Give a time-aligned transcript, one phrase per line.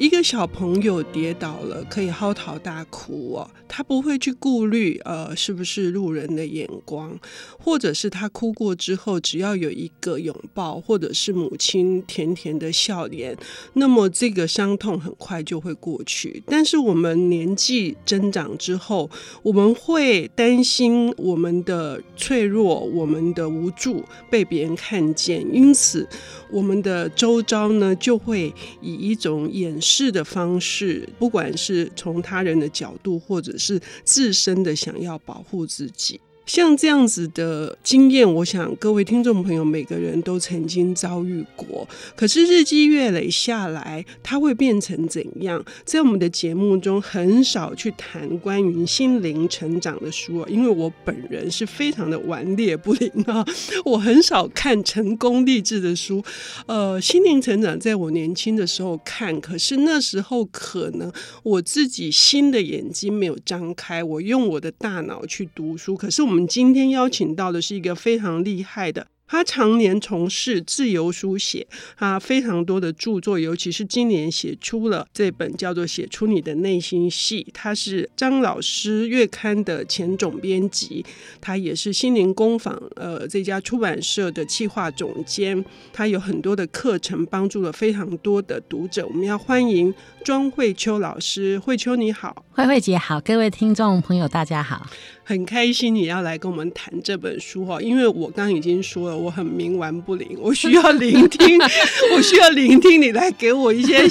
[0.00, 7.20] 一个小朋友跌倒了，可以嚎啕大哭哦，他不会去顾虑呃是不是路人的眼光，
[7.58, 13.36] 或者是他哭过之后，只要有一个拥抱，或者是母亲甜甜的笑脸，
[13.74, 16.42] 那么这个伤痛很快就会过去。
[16.46, 19.10] 但是我们年纪增长之后，
[19.42, 26.08] 我们会担心我们的脆弱、我们的无助被别人看见，因此
[26.50, 36.20] 我们的周遭呢就会以一种掩是的方式，不管是从他人的角度，或者是自身的想要保护自己。
[36.50, 41.86] 像这样子的经验，我想各位听众朋友每个人都曾经遭遇过。
[42.16, 45.64] 可是日积月累下来，它会变成怎样？
[45.84, 53.46] 在我们的节目中很少去谈关于心灵成长的书，因为我本人是非常的顽劣不灵啊，
[53.86, 56.20] 我很少看成功励志的书。
[56.66, 61.12] 呃，心灵成长在我年轻的时候看，可是那时候可能
[61.44, 66.39] 我自己心的眼睛没有张开，我用我的大脑去读书，可是我们。
[66.46, 69.06] 今天邀请到的是一个非常厉害的。
[69.32, 71.64] 他常年从事自由书写，
[71.96, 77.46] 他非常多的著作，尤其是今年写出了这本叫做《写出你的内心戏》。
[77.54, 81.06] 他是张老师月刊的前总编辑，
[81.40, 85.64] 他也是心灵工坊呃这家出版社的企划总监。
[85.92, 89.06] 他有很多的课程，帮助了非常多的读者。
[89.06, 94.84] 我们要欢迎庄慧秋老师，慧秋你好，慧慧姐好，各位听众朋友大家好，
[95.30, 99.16] 很开心你要来跟我们谈这本书哈，因为我刚刚已经说了。
[99.16, 101.56] 我很冥顽不灵， 我需要聆听，
[102.16, 104.02] 我需要聆听你来给我一些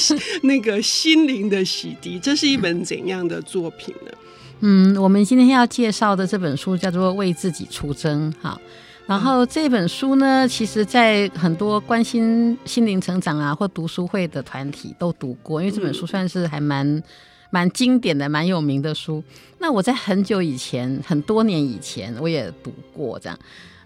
[0.44, 2.18] 那个心灵的洗涤。
[2.18, 4.12] 这是一本怎样的作品呢？
[4.62, 8.58] 嗯，我们今天要介绍的这本书叫做《为自己出征》哈。
[9.06, 17.04] 然后这本书呢，其实在很多关心心灵成长啊或读书会的团体都读过，因为这本书算是还蛮
[17.50, 19.24] 蛮经典的、蛮有名的书。
[19.60, 23.38] 那我在很久以前，很多年以前，我也读过这样。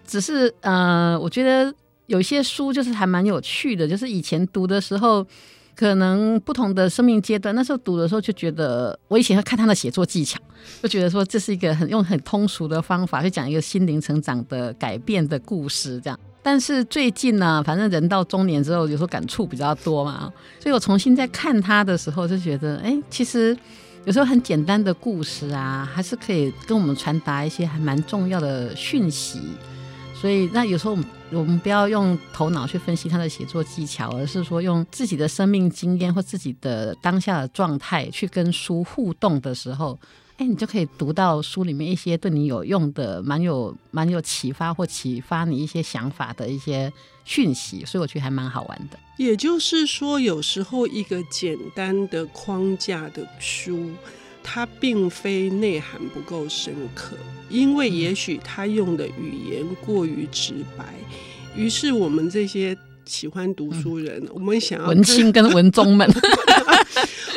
[0.06, 1.74] 只是呃，我觉得
[2.06, 5.26] 有些书就是还蛮有趣的，就是以前读的时候，
[5.74, 10.38] 可能不同的生命阶段，那时候读的时候就觉得，我以前会看他的写作技巧，
[10.82, 16.20] 就觉得说这是一个很用很通俗的方法去讲一个心灵成长的改变的故事，这样。
[16.44, 23.56] 但是最近呢，反正人到中年之后，有时候感触比较多嘛，所以我重新在看他的时候，就觉得，哎，其实
[24.04, 29.40] 有时候很简单的故事啊，还是可以跟我们传达一些还蛮重要的讯息。
[30.14, 30.96] 所以，那有时候
[31.30, 39.98] 我们不要用头脑去分析他的写作技巧，而是说用自己的生命经验或自己的当下的状态去跟书互动的时候，
[40.36, 46.92] 哎，你就可以读到书里面一些对你有用的、蛮有蛮有启发或启发你一些想法的一些
[47.24, 47.84] 讯息。
[47.84, 48.98] 所以我觉得还蛮好玩的。
[49.16, 53.90] 也就是说，有时候一个简单的框架的书。
[54.46, 57.16] 它并非内涵不够深刻，
[57.48, 60.84] 因为也许他用的语言过于直白，
[61.56, 66.08] 于是我们这些喜欢读书人，嗯、我们想要文青跟文宗们。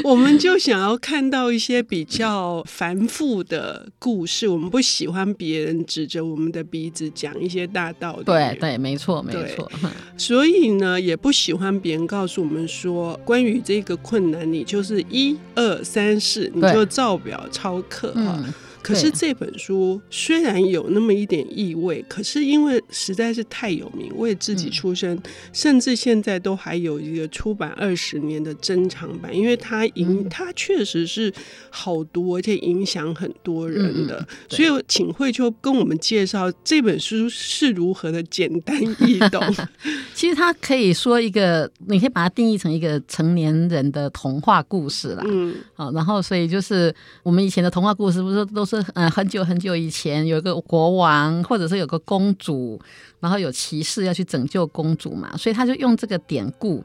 [0.03, 8.23] 我们就想要看到一些比较繁复的故事，我们不喜欢别人指着我们的鼻子讲一些大道理。
[8.23, 9.69] 对对，没错没错。
[10.15, 18.45] 所以呢，也不喜欢别人告诉我们说，关于这个困难，你就是一二三四，你就照表抄课哈。
[18.81, 31.33] 可是这本书虽然有那么一点意味，可是因为实在是太有名，为自己出身，嗯、甚至现在都还有一个出版二十年的珍藏版，因为它影，嗯、它确实是
[31.69, 34.19] 好读，而且影响很多人的。
[34.19, 39.41] 嗯、所以，请慧秋跟我们介绍这本书是如何的简单易懂。
[40.15, 45.23] 其实它可以说一个，你可以把它定义成一个成年人的童话故事啦。
[45.27, 46.93] 嗯，好，然后所以就是
[47.23, 48.85] 我们以前的童话故事，不是都是。
[48.93, 52.79] 嗯，很久很久以前，有一个国王，或者是有个公主，
[53.21, 56.83] 然后有骑士要去拯救公主嘛，所以他就用这个典故，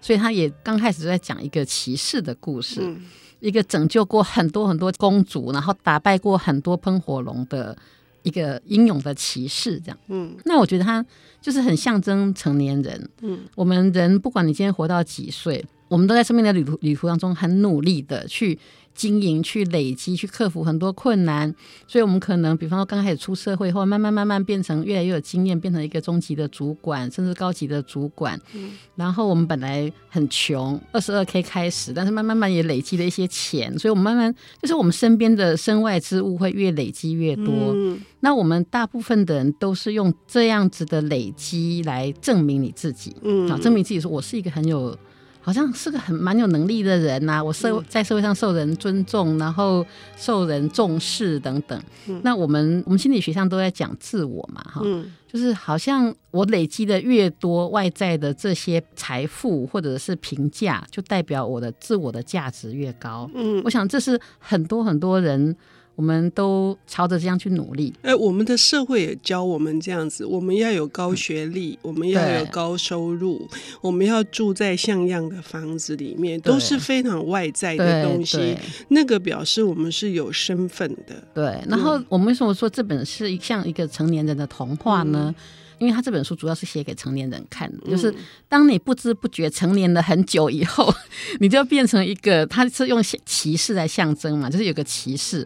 [0.00, 3.02] 所以他也刚开始就在讲一个骑士的故事，嗯、
[3.40, 7.76] 一个拯救过很多很多公主，然后打败过很多喷火龙的
[8.22, 9.98] 一个英勇的骑士，这样。
[10.08, 11.04] 嗯，那我觉得他
[11.42, 13.10] 就是很象征成年人。
[13.20, 18.58] 嗯，我们人不管你今天活到几岁，我们都在生命的旅途旅途当中很努力的去。
[18.94, 21.52] 经营、去累积、去克服很多困难，
[21.88, 28.40] 所以我们可能，比方说刚开始出社会后，慢慢慢慢变成越来越有经验，变成一个中级的主管，甚至高级的主管。
[28.54, 28.70] 嗯。
[28.94, 34.32] 然后我们本来很穷，二十二 K 开始，但是慢慢慢也累积了一些钱，所以我们慢慢
[34.62, 37.72] 就是我们身边的身外之物会越累积越多。
[37.74, 38.00] 嗯。
[38.20, 44.96] 那我们大部分的人都是用这样子的累积来证明你自己，嗯，啊，证明自己说我是一个很有。
[45.44, 49.84] 好像是个很蛮有能力的人呐、啊，我社在社会上受人尊重，然后
[50.16, 51.78] 受人重视等等。
[52.08, 63.30] 嗯、那我们我们心理学上都在讲自我嘛，哈、嗯，就是好像我累积的越多外在的这些财富或者是评价，就代表我的自我的价值越高。
[63.34, 65.54] 嗯，我想这是很多很多人。
[65.96, 67.94] 我们都朝着这样去努力。
[68.02, 73.48] 哎，我们的社会也教我们这样子，我们要有高学历，嗯、我们要有高收入，
[73.80, 78.56] 我们要住在像样的房子里面，都是非常外在的东西。
[78.88, 81.22] 那个表示我们是有身份的。
[81.32, 81.62] 对。
[81.68, 85.32] 然后我们为什么说这本是像一个成年人的童话呢？
[85.32, 85.34] 嗯、
[85.78, 88.12] 因为他这本书主要是写给成年人看的，嗯、就是
[88.48, 90.92] 当你不知不觉成年了很久以后，
[91.38, 95.44] 你就变成一个，他是用歧视来象征嘛，就是有个骑士。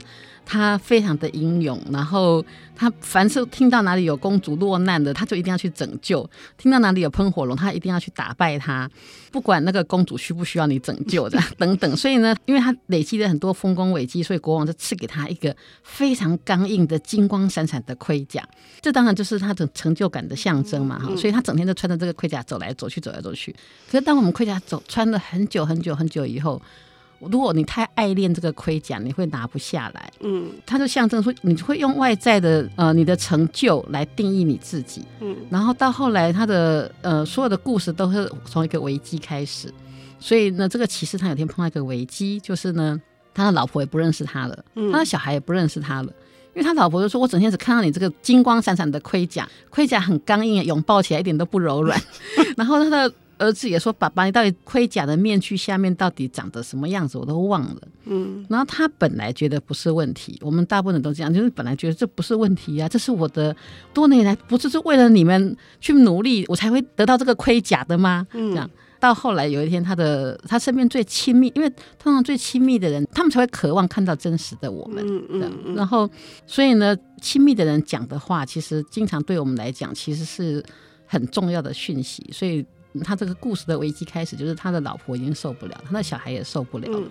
[0.50, 2.42] 他非常的英勇，然后
[2.74, 8.90] 他凡是听到哪里有公主落难的，他就一定要去拯救；听到哪里有喷火龙，他一定要去打败他，
[9.30, 11.94] 不管那个公主需不需要你拯救的 等等。
[11.94, 18.42] 所以呢，因为他累积了很多丰功伟绩，所以国王就赐给他一个非常刚硬的金光闪闪的盔甲，
[18.80, 21.14] 这当然就是他的成就感的象征嘛，哈。
[21.14, 23.54] 所以他整天都穿着这个盔甲走来走去，走来走去。
[23.90, 26.62] 可是当我们盔甲走穿了很久很久很久以后，
[27.20, 30.10] 如果你太爱恋这个盔甲，你会拿不下来。
[30.20, 35.04] 嗯，它就象征说，你会用外在的呃你的成就来定义你自己。
[35.20, 39.72] 嗯，然后到后来，他的呃所有的故事都是从一个危机开始。
[40.20, 43.00] 所以呢，这个骑士他有天碰到一个危机，就是呢，
[43.34, 46.12] 他的老婆也不认识他了，他的小孩也不认识他了，
[46.54, 52.00] 因为他老婆就说：“我整天只看到你这个金光闪闪的盔甲，盔甲很刚硬，拥抱起来一点都不柔软。
[52.56, 53.12] ”然后他的。
[53.38, 57.16] 儿子也说：“爸爸，你到底盔甲的面具下面到底长得什么样子？
[57.18, 57.80] 我都忘了。”
[58.10, 63.54] 嗯，然后他本来觉得不是问题，我们大部分人都这样，就是本来觉得这不是问题啊，这是我的
[63.92, 68.26] 多年来不是是为了你们去努力，我才会得到这个盔甲的吗？
[68.32, 71.68] 嗯，这样到后来有一天，他的他身边最亲密，因为
[71.98, 75.04] 通常最亲密的人，他们才会渴望看到真实的我们。
[75.06, 76.08] 嗯嗯，嗯，然后
[76.46, 80.64] 所以呢，亲密的人讲的话，其实经常对我们来讲，其实是
[81.06, 82.64] 很重要的讯息，所以。
[83.04, 87.10] 他这个故事的危机开始，就是他的老婆已经受不了，他的小孩也受不了了，嗯、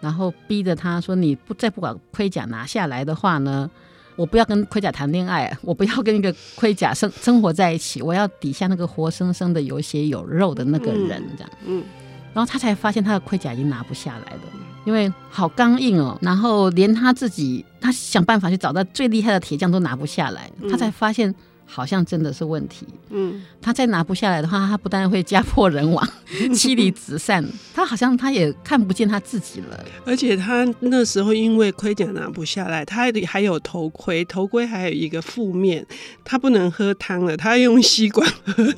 [0.00, 3.68] 然后逼着他说：“你不再不把盔甲拿下来的话呢，
[4.16, 11.84] 我不要跟盔甲谈恋爱，我不要跟一个盔甲生生活在一起，我要底下那个活生生的有血有肉的那个人。”这样，嗯，
[12.32, 14.40] 然后他才发现他的盔甲已经拿不下来了，
[14.84, 21.34] 因为好刚硬哦，然后连他自己，他想办法去找到最厉害的铁匠都拿不下来，他才发现。
[21.72, 22.84] 好像真的是问题。
[23.10, 26.06] 嗯，他再拿不下来的话，他不但会家破人亡、
[26.54, 29.84] 妻离子散，他好像他也看不见他自己了。
[30.04, 35.84] 而且他那时候因为盔甲拿不下来，他还有头盔，头盔还有一个负面，
[36.24, 38.28] 他不能喝汤了，他用吸管。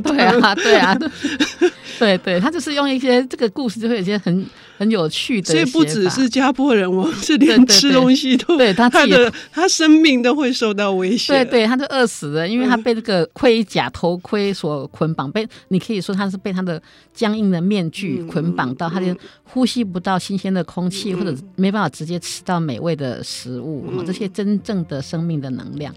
[0.05, 0.97] 对啊，对啊，
[1.99, 4.47] 对对，他就是用一些这个故事，就会有一些很
[4.79, 5.53] 很有趣的。
[5.53, 11.33] 所以不只是家破人亡，是连吃东西都对，他他的他生命都会受到威胁。
[11.33, 12.82] 对对，他就饿死了，因为他。
[12.83, 16.83] 被这个盔甲头盔所捆绑，被你可以说他是被他的
[17.15, 25.95] 僵硬的面具捆绑到，他就呼吸不到新鲜的空气，或者没办法直接吃到美味的食物，这些真正的生命的能量。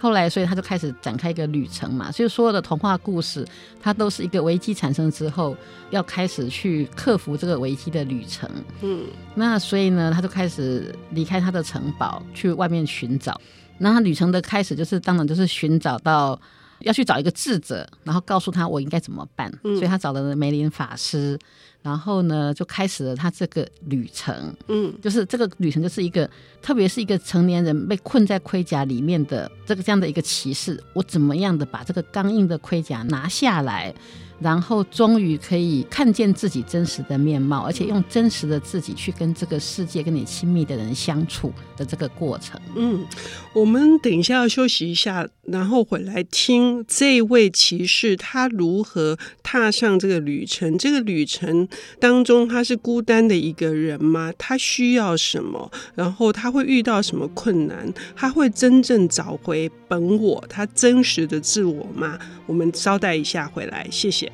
[0.00, 2.12] 后来，所以他就开始展开一个旅程嘛。
[2.12, 3.44] 所以所有的童话故事，
[3.82, 5.56] 它都是一个危机产生之后，
[5.90, 8.48] 要开始去克服这个危机的旅程。
[8.80, 13.40] 嗯，那所以呢，他就开始离开他的城堡，去外面寻找。
[13.78, 16.40] 那他旅程的开始就是，当然就是寻找到
[16.80, 19.52] 要去找一个智者，然后告诉他我应该怎么办。
[19.64, 21.38] 嗯、所以他找了梅林法师，
[21.82, 24.54] 然后呢就开始了他这个旅程。
[24.68, 26.28] 嗯，就是这个旅程就是一个，
[26.60, 33.94] 特别是一个成年人被困在盔甲里面的这个这样的一个骑士，我怎么样的把这个刚硬的盔甲拿下来。
[34.40, 42.60] 然后终于可以看见自己真实的面貌，而且用真实的自己去跟这个世界、跟你亲密的人相处的这个过程。
[42.76, 43.04] 嗯，
[43.52, 50.78] 我们等一下要休息一下，然后回来听这位骑士他如何踏上这个旅程。
[50.78, 51.68] 这个旅程
[51.98, 54.32] 当中，他是孤单的一个人吗？
[54.38, 55.70] 他需要什么？
[55.94, 57.92] 然后他会遇到什么困难？
[58.14, 62.18] 他会真正找回本我，他真实的自我吗？
[62.46, 64.27] 我们稍待一下回来，谢谢。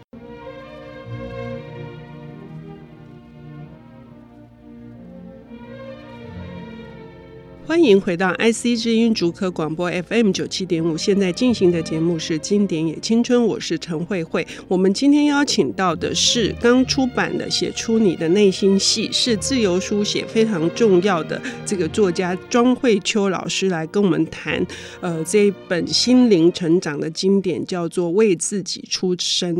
[7.66, 14.46] 欢迎回到 IC 之音竹科广播 FM 九七点五，现在进行的节目是《经典也青春》，我是陈慧慧。
[14.68, 24.64] 我们今天邀请到的是刚出版的《写出你的内心戏》，是自由书写非常重要的这个作家庄慧秋老师来跟我们谈，
[25.00, 29.56] 呃，这一本心灵成长的经典叫做《为自己出生》。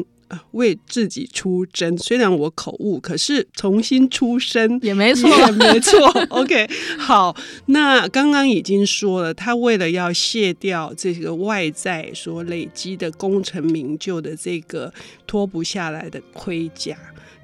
[0.52, 5.98] 为自己出征，虽然我口误，可是重新出生也没错，也没错。
[6.30, 7.36] OK，好，
[7.66, 14.92] 那刚刚已经说了，他为了要卸掉这个外在所累积的功成名就的这个
[15.26, 16.96] 脱不下来的盔甲。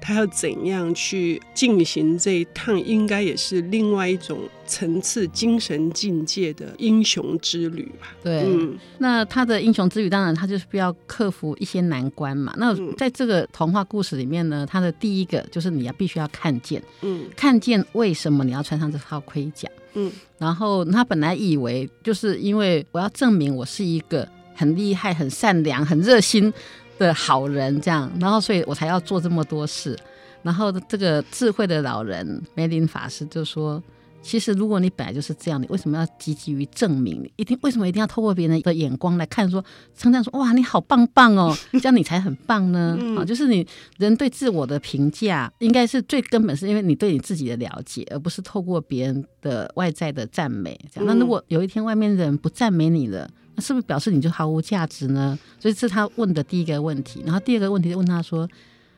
[0.03, 4.39] 他要怎样去进行这一趟，应该也是另外一种
[4.71, 8.15] 层次、精神境界的英雄之旅吧？
[8.23, 12.53] 对，嗯，那他的英雄之旅，当然他就是不要克服一些难关嘛。
[12.57, 24.25] 那在这个童话故事里面呢，他的第一个就是你要必须要看见，嗯，看见为什么你要穿上这套盔甲，嗯，然后他本来以为就是因为我要证明我是一个
[24.55, 26.51] 很厉害、很善良、很热心。
[26.99, 29.97] 的好人这样，然后所以我才要做这么多事。
[30.43, 33.81] 然后这个智慧的老人梅林法师就说
[34.21, 37.21] ：“其实如果你本来就是这样，你为什么要积极于证明？
[37.23, 42.97] 你一定为什么一定要透过别人的眼光来看说，说称赞说哇你好棒棒哦， 这样你才很棒呢？
[43.17, 43.65] 啊，就是你
[43.97, 50.79] 人对自我的评价，应该是最根本是因为你对你自己的了解，而不是透过别人的外在的赞美。
[50.93, 55.37] 这样，那如果有一天外面的人不赞美你了。”那是不是表示你就毫无价值呢？
[55.59, 57.21] 所以这是他问的第一个问题。
[57.25, 58.47] 然后第二个问题就问他说：“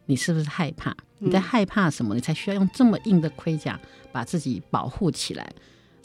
[0.06, 0.96] 你是不是害怕？
[1.24, 2.14] 你在害怕什么？
[2.14, 3.80] 你才需要用这么硬的盔甲
[4.12, 5.50] 把自己保护起来？”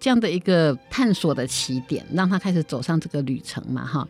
[0.00, 3.84] 这样的一个探索的起点，让他开始走上这个旅程嘛。
[3.84, 4.06] 哈，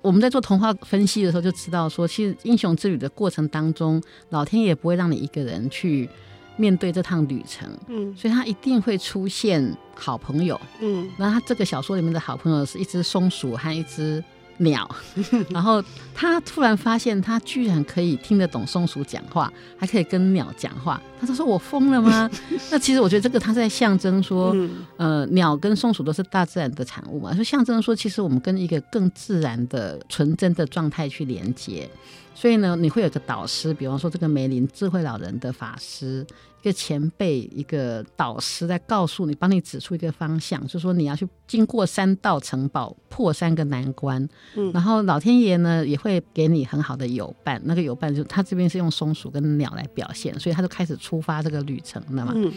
[0.00, 6.08] 我们在做童话分析的时候就知道说，其实英雄之旅的过程当中，老天也不会让你一个人去。
[6.56, 14.22] 面对这趟旅程，嗯，所以他一定会出现好朋友，嗯，那他这个小说里面的好朋友是一只松鼠和一只
[14.58, 14.88] 鸟，
[15.50, 15.82] 然后
[16.14, 21.00] 他突然发现他居然可以听得懂松鼠讲话，还可以跟鸟讲话。
[21.20, 22.30] 他说：“说我疯了吗？”
[22.70, 24.54] 那其实我觉得这个他在象征说，
[24.96, 31.88] 呃，鸟跟松鼠都是大自然的产物嘛，就象征说，其实我们跟一个更自然的纯真的状态去连接。
[32.34, 36.26] 所以呢，你会有个导师，比方说这个梅林智慧老人的法师，
[36.64, 44.26] 一个前辈，一个导师在告诉你，帮你指出一个方向，就是说你要去经过三道城堡，破三个难关。
[44.56, 52.32] 嗯，然后老天爷呢也会给你很好的友伴，那个友伴就他这边是用松鼠跟鸟来表现，所以他就开始出发这个旅程了嘛。
[52.34, 52.50] 嗯。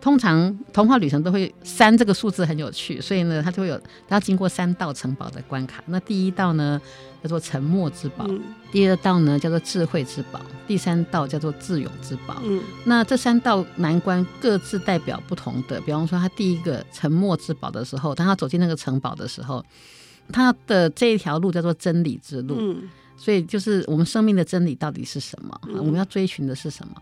[0.00, 5.82] 通常童话旅程都会三这个数字很有趣，所以呢，它就会有它要经过三道城堡的关卡。
[5.86, 6.80] 那第一道呢
[7.22, 12.40] 叫做沉默之宝，嗯、第二道呢叫做智慧之宝，第三道叫做智勇之宝。
[12.44, 15.80] 嗯，那这三道难关各自代表不同的。
[15.80, 19.64] 比方说，他第一个沉默之宝的时候，当他走进那个城堡的时候，
[20.30, 22.56] 他的这一条路叫做真理之路。
[22.60, 25.58] 嗯，所以就是我们生命的真理到底是什么？
[25.68, 26.94] 嗯、我们要追寻的是什么？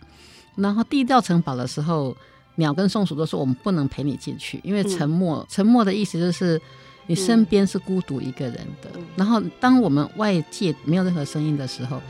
[0.55, 2.17] 然后第一道城堡的时候。
[2.57, 5.39] 鸟跟松鼠都说我们不能陪你进去，因为沉默。
[5.39, 6.61] 嗯、沉默的意思就是
[7.07, 8.91] 你身边是孤独一个人的。
[8.95, 12.01] 嗯、然后当我们外界没有任何声音的时候，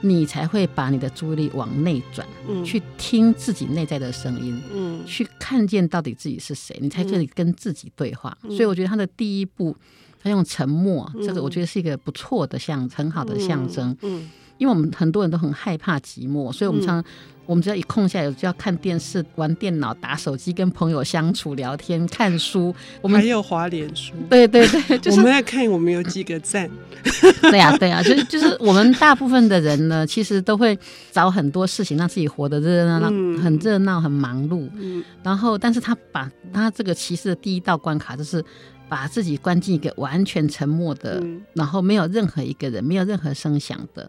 [0.00, 8.36] 你才会把你的注意力往内转，嗯、去听自己内在的声音，嗯、去看见到底自己是谁，你才可以跟自己对话。
[8.42, 9.74] 嗯、所以我觉得他的第一步，
[10.22, 13.96] 他用沉默，嗯、这个我觉得是一个不错的象，很好的象征。
[14.58, 17.04] 因为我们很多人都很害怕寂寞，所以我们常常、嗯、
[17.46, 22.74] 我们只要一空下来就要看电视、玩电脑、打手机、跟朋友相处、聊天、看书。
[23.00, 24.12] 我们还有滑脸书。
[24.30, 26.70] 对对对， 就是、我们在看我们有几个赞。
[27.42, 30.78] 对呀、啊、对呀、啊，就是就是我们大部分的人呢，其实都会
[31.10, 34.68] 找很多事情让自己活得热热闹闹，很热闹、很忙碌。
[34.76, 35.02] 嗯。
[35.22, 38.42] 然后，但是他把他这个骑士的第一道关卡就是。
[38.94, 44.08] 把自己关进一个完全沉默的，嗯、然后没有任何一个人，没有任何声响的，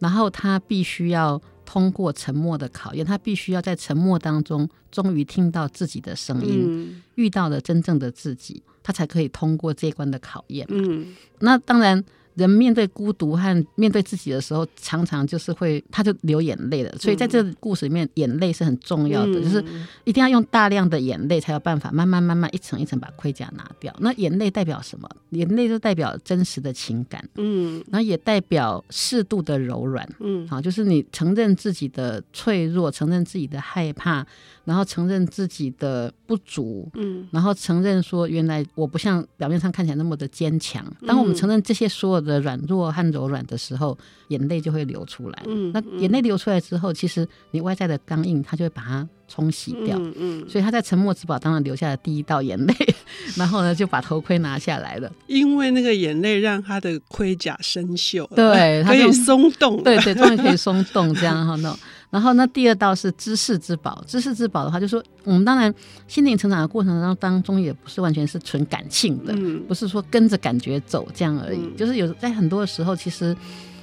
[0.00, 10.66] 然后他必须要通过沉默的考验，他必须要在沉默当中，终于听到自己的声音，嗯、遇到了真正的自己，他才可以通过这一关的考验。
[10.70, 12.04] 嗯，那当然。
[12.36, 16.94] 人面对孤独和面对自己的时候，常常就是会，他就流眼泪了。
[16.98, 19.64] 所以在这个故事里面，眼泪是很重要的，嗯、就是
[20.04, 23.94] 一定要用大量的眼泪，才有办法慢慢慢慢一层一层把盔甲拿掉。
[23.98, 25.08] 那眼泪代表什么？
[25.30, 34.26] 眼泪就代表真实的情感，嗯，然后也代表适度的柔软，嗯，好，就是你承认自己的脆弱，承认自己的害怕，
[34.66, 40.84] 然后承认自己的不足，嗯，然后承认说，原来我不像表面上看起来那么的坚强。
[41.06, 43.96] 当我们承认这些所有的软弱和柔软的时候，
[44.28, 45.42] 眼泪就会流出来。
[45.46, 49.96] 嗯，那眼泪流出来之后，其实你外在的刚硬，它就会把它冲洗掉。
[49.98, 52.74] 嗯嗯，所以他在沉默之宝当然流下了第一道眼泪，
[53.38, 55.10] 然后呢就把头盔拿下来了。
[55.28, 59.80] 因为那个眼泪让他的盔甲生锈，对，可以松动。
[59.84, 61.54] 对对，终于可以松动这样哈。
[61.56, 61.76] 那
[62.10, 65.72] 然后那第二道是知识之宝，知识之宝的话，就是说我们当然
[66.08, 73.36] 心灵成长的过程当中当中也不是完全是纯感性的，嗯、不是说跟着感觉走这样而已，嗯、就是有在很多的时候其实。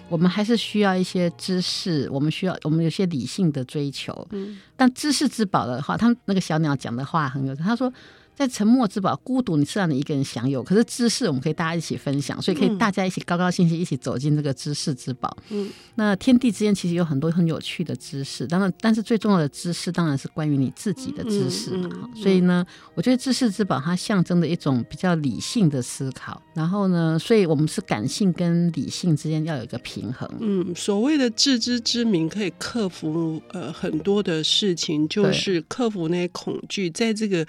[0.09, 4.27] 我们还是需要一些知识，我们需要我们有些理性的追求。
[4.31, 7.91] 嗯，但知识之宝的话，他那个小鸟讲的话很有，他说。
[8.35, 15.37] 在沉默之宝，孤独你是让你一个人享有，可是知识我们可以大家一起分享，所以可以大家一起高高兴兴一起走进这个知识之宝。
[15.49, 21.89] 嗯，那天地之间其实有很多很有趣的知识，当然，但是最重要的知识当然是关于你自己的知识嘛。
[21.93, 26.41] 嗯嗯、所以呢，我觉得知识之宝它象征着一种比较理性的思考。
[26.55, 30.27] 然后呢，所以我们是感性跟理性之间要有一个平衡。
[30.39, 37.45] 嗯，所谓的自知之明可以克服呃很多的事情，就是克服那些恐惧，在这个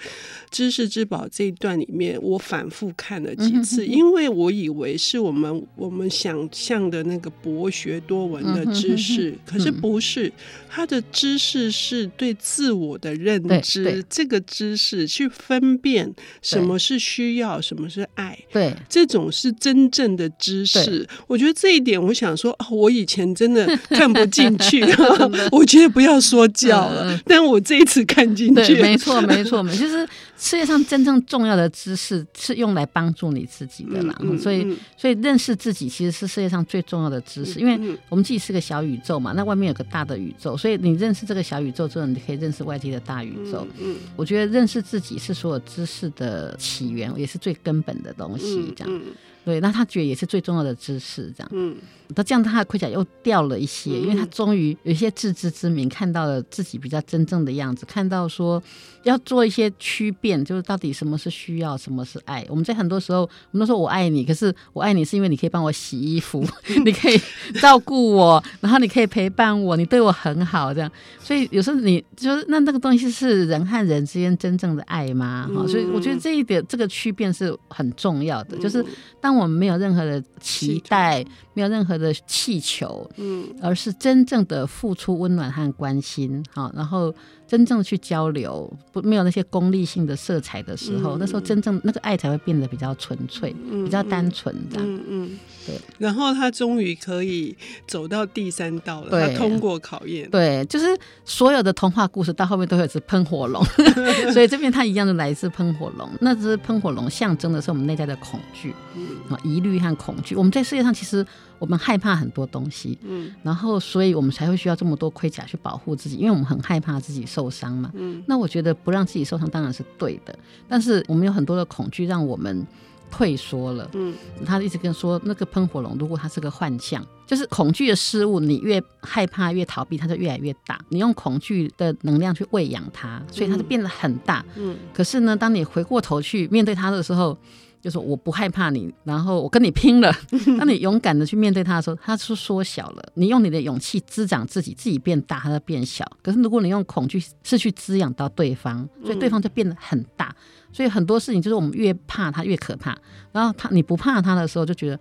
[0.51, 0.74] 知。
[0.75, 10.29] 知识之宝这一段里面，我反复看了几次，因为我以为是我们我们想象的那个博学多闻的知识，可是不是。
[10.67, 21.07] 他的知识是对自我的认知，这个知识去分辨什么是需要，什么是爱，对，这种是真正的知识。
[21.27, 24.83] 我觉得这一点，我想说，哦我以前真的 看不进去，
[25.53, 30.05] 我觉得不要说教了，但我这一次看进去，没错，没错，没错，就是
[30.37, 34.15] 世界上真正重要的知识是用来帮助你自己的啦。
[34.41, 40.57] 所以，所以认识自己其实是世界上最重要的知识，因为我们自己是个小宇宙嘛，那外面有个大的宇宙。
[40.57, 43.67] 所以你认识这个小宇宙之后，你可以认识外界的大宇宙。
[43.77, 48.73] 嗯，嗯，我觉得认识自己是所有知识的起源，也是最根本的东西。
[48.75, 49.01] 这样。
[49.43, 51.49] 对，那他觉得也是最重要的知识，这样。
[51.53, 51.75] 嗯，
[52.13, 58.61] 他这样他的盔甲又掉了一些，因为他终于有一些自知之明，看到了自己比较真正的样子，看到说
[59.03, 62.43] 要做一些区变，就是到底什么是需要，什么是爱。
[62.49, 66.43] 我们在很多时候，我们都说我爱你，可是我爱你是因为你可以帮我洗衣服，
[66.83, 67.21] 你可以
[67.61, 70.91] 照顾我，然后你可以陪伴我，你对我很好，这样。
[71.19, 75.47] 所以有时候你就是那那个东西是人和人之间真正的爱吗？
[75.53, 78.83] 哈，所以我觉得这一点这个区变是很重要的，就是
[79.21, 79.35] 当。
[79.35, 81.21] 我们没有任何的期待，
[81.53, 87.13] 没有任何的气球，嗯，而是真正的付出温暖和关心，好，然后。
[87.47, 94.79] 真正去交流，不没有那些功利性的色彩的时候，嗯、那时候真正那个爱才会变得比较纯粹，嗯、比较单纯的。
[94.79, 95.79] 嗯嗯，对。
[95.99, 97.55] 然后他终于可以
[97.87, 100.29] 走到第三道了，他通过考验。
[100.29, 100.87] 对，就是
[101.23, 103.63] 所有的童话故事到后面都会有只喷火龙，
[104.33, 106.09] 所以这边他一样的来自喷火龙。
[106.19, 110.35] 那只喷火龙象征的是我们内在的恐惧，啊、嗯，疑虑和恐惧。
[110.35, 111.25] 我们在世界上其实。
[111.57, 120.37] 我们害怕很多东西，嗯，然后所以我们才会需要这么多盔甲去保护自己，因为我们很害怕自己受伤嘛，嗯，那我觉得不让自己受伤当然是对的，
[120.69, 122.65] 但是我们有很多的恐惧让我们
[123.11, 137.37] 退缩了，嗯，他一直跟说那个喷火龙，如果它是个幻象，就是恐惧的事物，你越害怕越逃避，它就越来越大，你用恐惧的能量去喂养它，所以它就变得很大，嗯，可是呢，当你回过头去面对它的时候。
[137.85, 140.11] 就是我不害怕你，然后我跟你拼了。
[140.57, 143.03] 当你勇敢的去面对他的时候，他是缩小了。
[143.13, 146.03] 你用你的勇气滋长自己，自己变大，他就变小。
[146.23, 150.35] 可是如果你用恐惧是去滋养到对方，所以对方就变得很大。
[150.73, 152.97] 所以很多事情就是我们越怕他越可怕，
[153.31, 154.99] 然后他你不怕他的时候就觉得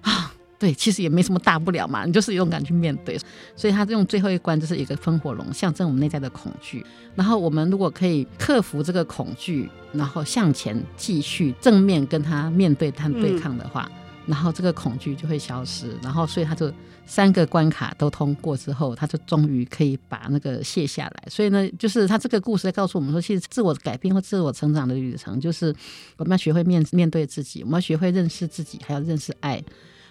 [0.00, 0.33] 啊。
[0.58, 3.18] 对，其实也没什么大不了嘛，你就是勇敢去面对。
[3.56, 6.84] 所以他用最后一关就是一个风火龙，象征我们内在的恐惧。
[7.14, 15.96] 然后我们如果可以克服这个恐惧，然后向前继续正面跟他面对、他对抗的话，嗯、然后这个恐惧就会消失。
[16.02, 16.72] 然后所以他就
[17.04, 21.24] 三个关卡都通过之后，他就终于可以把那个卸下来。
[21.28, 25.74] 所以呢，就是他这个故事在告诉我们说，其实自我改变或自我成长的旅程，就是
[26.16, 29.62] 我们要学会面面对自己，我们要学会认识自己，还要认识爱。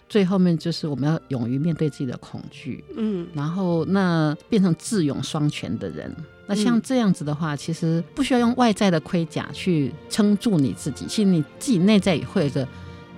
[0.08, 6.14] 最后面就是我们要勇于面对自己的恐惧，嗯，然后那变成智勇双全的人。
[6.46, 12.68] 那像这样子的话，其实不需要用外在的盔甲去撑住你自己，其实你自己内在也会有个。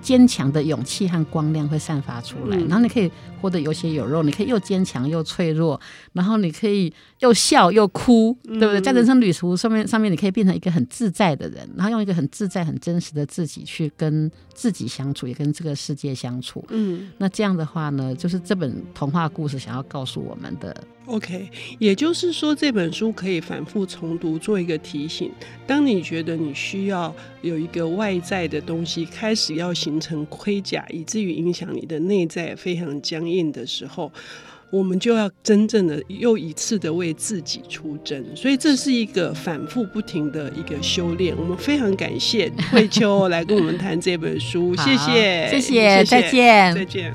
[0.06, 5.80] 坚强的勇气和光亮会散发出来，然后你可以活得有血有肉，你可以又坚强又脆弱，
[6.12, 8.80] 然后你可以又笑又哭，对不对？
[8.80, 16.64] 在人生旅途上面，上面你可以变成一个很自在的人，然后用一个很自在、很真实的自己去跟自己相处，也跟这个世界相处。
[16.68, 20.72] 嗯，那这样的话呢，就是这本童话故事想要告诉我们的。
[21.06, 25.30] OK，也就是说，这本书可以反复重读，做一个提醒。
[25.66, 34.12] 当你觉得你需要有一个外在的东西开始要形成盔甲，以至于影响你的内在非常僵硬的时候。
[34.68, 38.22] 我们就要真正的又一次的为自己出征。
[38.34, 41.32] 所以这是一个反复不停的一个修炼。
[41.38, 47.14] 我们非常感谢慧秋 来跟我们谈这本书，谢谢，谢谢，再见，再见。